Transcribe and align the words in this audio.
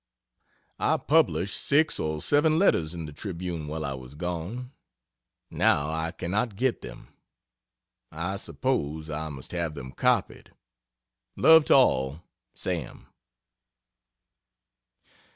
I 0.79 0.97
published 0.97 1.55
6 1.57 1.99
or 1.99 2.23
7 2.23 2.57
letters 2.57 2.95
in 2.95 3.05
the 3.05 3.13
Tribune 3.13 3.67
while 3.67 3.85
I 3.85 3.93
was 3.93 4.15
gone, 4.15 4.71
now 5.51 5.91
I 5.91 6.09
cannot 6.11 6.55
get 6.55 6.81
them. 6.81 7.09
I 8.11 8.37
suppose 8.37 9.11
I 9.11 9.29
must 9.29 9.51
have 9.51 9.75
them 9.75 9.91
copied. 9.91 10.53
Love 11.37 11.65
to 11.65 11.75
all 11.75 12.23
SAM. 12.55 13.09